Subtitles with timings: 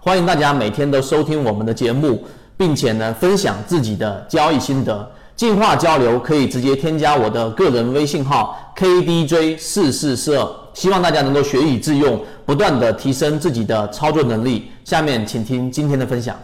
[0.00, 2.24] 欢迎大家每天都收听我们的节目，
[2.56, 5.06] 并且呢分享自己的交易心得。
[5.36, 14.72] 进化交流可以直接添加我的个人微信号 kdj 四四四二，希望大家能够学以致用，不断的提升自己的操作能力。
[14.84, 16.34] 下面请听今天的分享。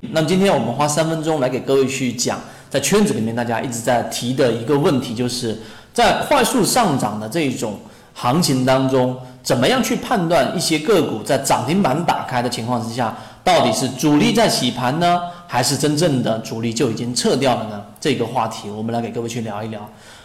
[0.00, 2.38] 那么今天我们花三分钟来给各位去讲，
[2.70, 5.58] 在圈子里面大家一直在提的一个问题，就是
[5.92, 7.78] 在快速上涨的这一种
[8.14, 9.16] 行情当中。
[9.40, 17.82] 怎么样去判断一些个股在涨停板打开的情况之下，到底是主力在洗盘呢，还是真正的主力就已经撤掉了呢？
[17.98, 19.80] 这个话题我们来给各位去聊一聊。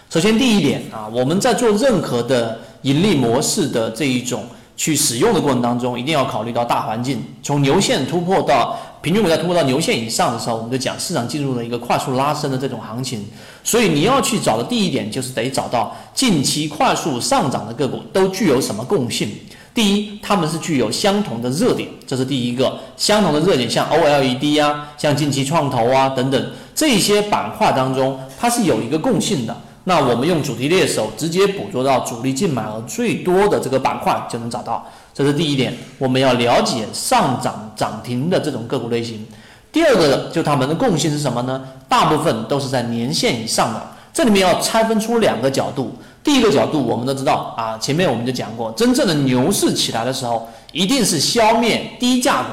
[0.10, 4.44] 首先第一点啊，我们在做任何的盈利模式的这一种
[4.76, 8.78] 去使用的过程当中，一定要考虑到大环境，从牛线突破到。
[9.04, 13.28] 平均股价突破到牛线以上的时候，我们就讲市场进入了一个快速拉升的这种行情。
[13.62, 19.30] 所以你要去找的第一点就是得找到近期快速上涨的个股都具有什么共性。
[19.74, 29.54] 第一，它们是具有相同的热点，这是第一个相同的热点，像 OLED 啊，像近期创投啊等等这些板块当中，它是有一个共性的。
[29.84, 34.88] 那我们用主题猎手直接捕捉到主力净买额最多的这个板块，就能找到。
[35.14, 39.26] 这是第一点，我们要了解上涨涨停的这种个股类型。
[39.72, 41.62] 第二个，就它们的共性是什么呢？
[41.88, 43.82] 大部分都是在年线以上的。
[44.14, 45.96] 这里面要拆分出两个角度。
[46.24, 52.50] 第一个角度，我们都知道啊，前面我们就讲过，真正的牛市起来的时候，一定是消灭低价股。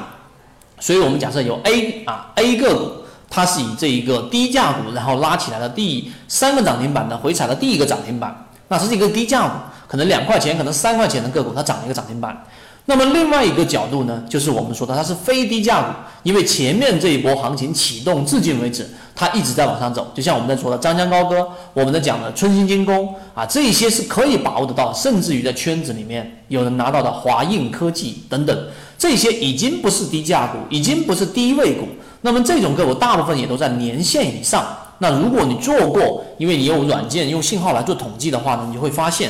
[0.79, 2.91] 所以我们假设有 A 啊 A 个股，
[3.29, 8.35] 它是以这一个低价股，然后拉起来的第三个涨停板的回踩的第一个涨停板，
[8.71, 9.53] 那是一个低价股。
[9.87, 12.45] 可能两块钱，可能三块钱的个股，它涨了一个涨停板。
[12.85, 15.87] 那么另外一个角度呢，就是我们说的它是非低价股，
[16.23, 20.09] 因为前面这一波行情启动至今为止，它一直在往上走。
[20.15, 28.67] 就像我们在说的张江高歌，我们在讲的春兴精工啊，这些是可以把握得到，甚至于在圈子里面有人拿到的华映科技等等，
[28.97, 31.85] 这些已经不是低价股，已经不是低位股。
[32.21, 34.65] 那么这种个股大部分也都在年线以上。
[35.01, 39.29] 那如果你做过，因为你用软件用信号来做统计的话呢，你会发现。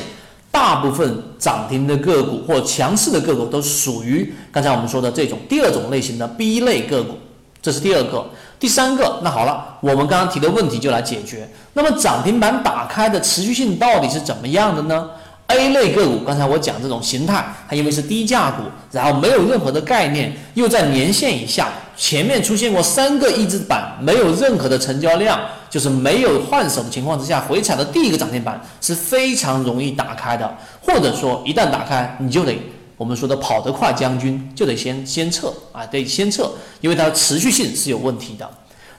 [0.52, 7.14] 大部分涨停的个股或强势的个股都属于刚才我们说的这种第二种类型的 B 类个股，
[7.62, 8.26] 这是第二个。
[8.60, 11.48] 第三个，那好了，我们刚刚提的问题就来解决。
[11.72, 15.08] 那么涨停板打开的持续性到底是怎么样的呢
[15.52, 25.40] ？A 类个股，刚才我讲这种形态，它因为是低价股，然后没有任何的概念，又在年线以下，前面出现过三个一字板，没有任何的成交量。
[25.70, 32.54] 就是没有换手的情况之下，回踩的第一个涨停板是非常容易打开的，或者说一旦打开，你就得
[32.98, 36.50] 我们说的跑得快将军就得先先撤啊，得先撤，
[36.82, 38.46] 因为它持续性是有问题的。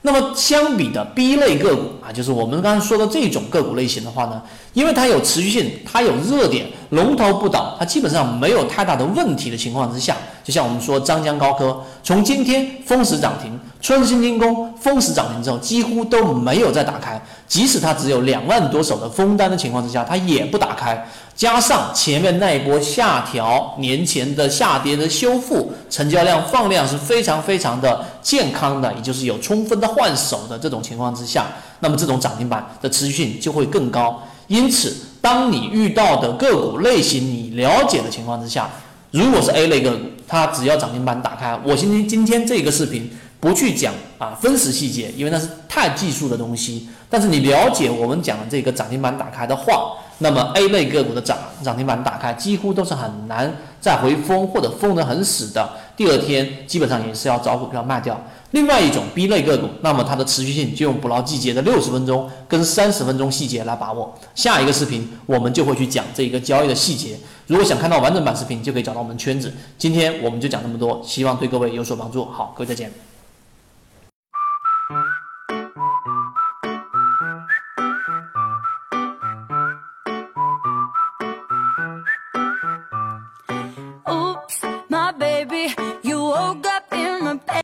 [0.06, 4.42] 那么相比的 B 类个股啊，就是我们刚才说的这种个股类型的话呢，
[4.74, 21.08] 因为它有持续性，它有热点，龙头不倒，它基本上没有太大的问题的情况之下，就像我们说张江高科，从今天封死涨停，春兴精工封死涨停之后，几乎都没有再打开，即使它只有两万多手的封单的情况之下，它也不打开。
[21.36, 31.48] 加上前面那一波下调，年前的下跌的修复，成交量放量是非常非常的健康的，也就是有充分的换手的这种情况之下，
[31.80, 34.22] 那么这种涨停板的持续性就会更高。
[34.48, 38.70] 因此，当你遇到的个股类型你了解的情况之下，
[39.14, 43.08] 如果是 A 类个股，它只要涨停板打开，我今天今天这个视频
[43.40, 46.90] 不去讲啊分时细节，因为那是太技术的东西。
[47.12, 55.70] 但是你了解我们讲的这个涨停板打开的话，那么 A 类个股的涨涨停板打开，几乎都是很难再回封或者封得很死的。
[55.96, 58.20] 第二天基本上也是要找股票卖掉。
[58.54, 64.14] 另外一种 B 类个股，那么它的持续性就用捕捞季节的六十分钟跟三十分钟细节来把握。
[64.36, 67.18] 下一个视频我们就会去讲这一个交易的细节。
[67.48, 69.52] 如果想看到完整版视频，就可以找到我们圈子。
[69.78, 72.24] 今天我们就讲这么多，希望对各位有所帮助。
[72.26, 72.92] 好，各位再见。